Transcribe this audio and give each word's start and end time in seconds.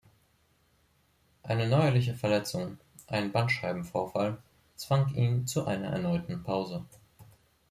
Eine 1.43 1.67
neuerliche 1.67 2.15
Verletzung, 2.15 2.79
ein 3.05 3.31
Bandscheibenvorfall, 3.31 4.41
zwang 4.75 5.13
ihn 5.13 5.45
zu 5.45 5.67
einer 5.67 5.89
erneuten 5.89 6.41
Pause. 6.41 6.83